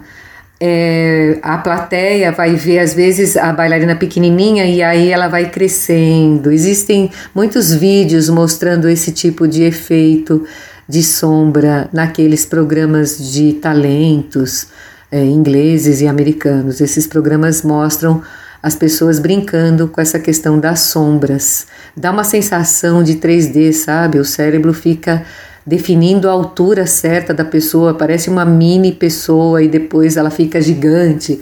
É, 0.60 1.38
a 1.42 1.58
plateia 1.58 2.30
vai 2.30 2.54
ver 2.54 2.78
às 2.78 2.94
vezes 2.94 3.36
a 3.36 3.52
bailarina 3.52 3.96
pequenininha 3.96 4.64
e 4.64 4.82
aí 4.82 5.10
ela 5.10 5.28
vai 5.28 5.50
crescendo. 5.50 6.50
Existem 6.50 7.10
muitos 7.34 7.74
vídeos 7.74 8.30
mostrando 8.30 8.88
esse 8.88 9.12
tipo 9.12 9.46
de 9.46 9.64
efeito 9.64 10.46
de 10.88 11.02
sombra 11.02 11.88
naqueles 11.92 12.44
programas 12.44 13.32
de 13.32 13.54
talentos 13.54 14.66
é, 15.10 15.24
ingleses 15.24 16.00
e 16.00 16.06
americanos. 16.06 16.80
Esses 16.80 17.06
programas 17.06 17.62
mostram 17.62 18.22
as 18.62 18.74
pessoas 18.74 19.18
brincando 19.18 19.88
com 19.88 20.00
essa 20.00 20.18
questão 20.18 20.58
das 20.58 20.80
sombras. 20.80 21.66
Dá 21.96 22.10
uma 22.10 22.24
sensação 22.24 23.02
de 23.02 23.16
3D, 23.16 23.72
sabe? 23.72 24.18
O 24.18 24.24
cérebro 24.24 24.72
fica 24.72 25.24
definindo 25.66 26.28
a 26.28 26.32
altura 26.32 26.86
certa 26.86 27.32
da 27.32 27.44
pessoa, 27.44 27.94
parece 27.94 28.28
uma 28.28 28.44
mini 28.44 28.92
pessoa 28.92 29.62
e 29.62 29.68
depois 29.68 30.16
ela 30.16 30.30
fica 30.30 30.60
gigante. 30.60 31.40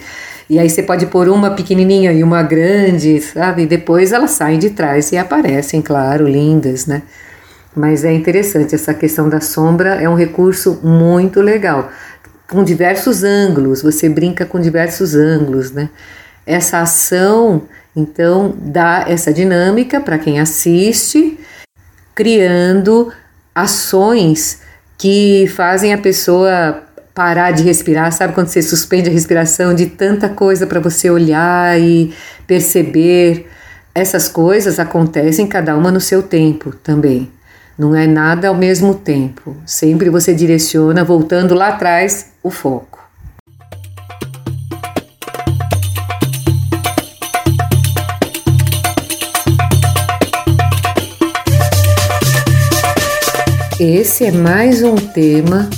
E 0.51 0.59
aí 0.59 0.69
você 0.69 0.83
pode 0.83 1.07
pôr 1.07 1.29
uma 1.29 1.53
pequenininha 1.53 2.13
e 2.13 2.23
uma 2.23 2.43
grande, 2.43 3.21
sabe? 3.21 3.63
E 3.63 3.67
depois 3.67 4.13
elas 4.13 4.33
saem 4.33 4.59
de 4.59 4.71
trás 4.71 5.11
e 5.13 5.17
aparecem, 5.17 5.81
claro, 5.81 6.29
lindas, 6.29 6.87
né? 6.87 7.03
Mas 7.75 8.05
é 8.05 8.13
interessante, 8.13 8.75
essa 8.75 8.93
questão 8.93 9.29
da 9.29 9.41
sombra 9.41 9.95
é 9.95 10.09
um 10.09 10.15
recurso 10.15 10.79
muito 10.83 11.41
legal. 11.41 11.91
Com 12.49 12.63
diversos 12.63 13.25
ângulos, 13.25 13.81
você 13.81 14.09
brinca 14.09 14.45
com 14.45 14.61
diversos 14.61 15.15
ângulos, 15.15 15.71
né? 15.71 15.89
Essa 16.45 16.81
ação, 16.81 17.63
então, 17.97 18.55
dá 18.59 19.07
essa 19.09 19.33
dinâmica 19.33 20.01
para 20.01 20.19
quem 20.19 20.39
assiste, 20.39 21.39
criando 22.15 23.11
ações 23.55 24.61
que 24.99 25.47
fazem 25.57 25.95
a 25.95 25.99
pessoa 25.99 26.83
parar 27.15 27.53
de 27.53 27.63
respirar. 27.63 28.13
Sabe 28.13 28.35
quando 28.35 28.49
você 28.49 28.61
suspende 28.61 29.09
a 29.09 29.13
respiração 29.13 29.75
de 29.75 29.87
tanta 29.87 30.29
coisa 30.29 30.67
para 30.67 30.81
você 30.81 31.09
olhar 31.11 31.81
e 31.81 32.13
perceber? 32.47 33.49
Essas 33.95 34.29
coisas 34.29 34.79
acontecem 34.79 35.47
cada 35.47 35.77
uma 35.77 35.91
no 35.91 36.01
seu 36.01 36.23
tempo 36.23 36.75
também. 36.83 37.31
Não 37.79 37.97
é 37.97 38.07
nada 38.07 38.49
ao 38.49 38.55
mesmo 38.55 38.95
tempo. 38.95 39.57
Sempre 39.65 40.11
você 40.11 40.35
direciona, 40.35 41.03
voltando 41.03 41.55
lá 41.55 41.69
atrás, 41.69 42.33
o 42.43 42.51
foco. 42.51 43.01
Esse 53.81 54.27
é 54.27 54.31
mais 54.31 54.83
um 54.83 54.95
tema 54.95 55.69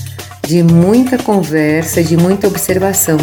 de 0.46 0.62
muita 0.62 1.16
conversa, 1.16 2.02
de 2.02 2.18
muita 2.18 2.46
observação, 2.46 3.16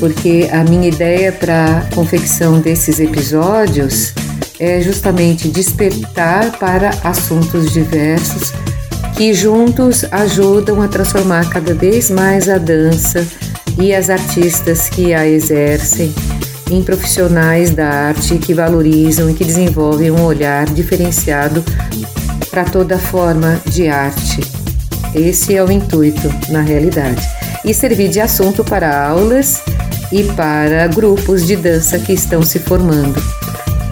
porque 0.00 0.48
a 0.50 0.64
minha 0.64 0.88
ideia 0.88 1.30
para 1.30 1.86
confecção 1.94 2.58
desses 2.58 2.98
episódios 2.98 4.12
é 4.62 4.80
justamente 4.80 5.48
despertar 5.48 6.56
para 6.56 6.90
assuntos 7.02 7.72
diversos 7.72 8.52
que 9.16 9.34
juntos 9.34 10.04
ajudam 10.12 10.80
a 10.80 10.86
transformar 10.86 11.50
cada 11.50 11.74
vez 11.74 12.08
mais 12.08 12.48
a 12.48 12.58
dança 12.58 13.26
e 13.76 13.92
as 13.92 14.08
artistas 14.08 14.88
que 14.88 15.12
a 15.12 15.26
exercem 15.26 16.14
em 16.70 16.80
profissionais 16.80 17.72
da 17.72 17.88
arte 17.88 18.38
que 18.38 18.54
valorizam 18.54 19.28
e 19.28 19.34
que 19.34 19.44
desenvolvem 19.44 20.12
um 20.12 20.22
olhar 20.22 20.66
diferenciado 20.66 21.64
para 22.48 22.62
toda 22.62 22.96
forma 22.98 23.60
de 23.66 23.88
arte. 23.88 24.42
Esse 25.12 25.56
é 25.56 25.64
o 25.64 25.72
intuito, 25.72 26.32
na 26.50 26.60
realidade. 26.60 27.20
E 27.64 27.74
servir 27.74 28.08
de 28.08 28.20
assunto 28.20 28.62
para 28.62 29.08
aulas 29.08 29.60
e 30.12 30.22
para 30.34 30.86
grupos 30.86 31.44
de 31.44 31.56
dança 31.56 31.98
que 31.98 32.12
estão 32.12 32.42
se 32.42 32.60
formando. 32.60 33.41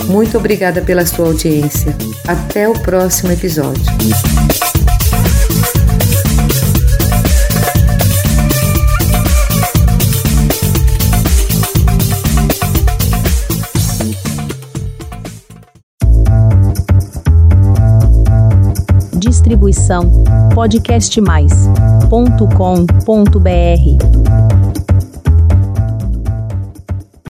Muito 0.07 0.37
obrigada 0.37 0.81
pela 0.83 1.07
sua 1.07 1.27
audiência. 1.27 1.97
Até 2.27 2.69
o 2.69 2.73
próximo 2.75 3.33
episódio. 3.33 3.85
Distribuição 19.19 20.25
podcast 20.55 21.21
mais 21.21 21.53
ponto 22.09 22.49
com 22.57 22.87
ponto 23.05 23.39
br 23.39 23.51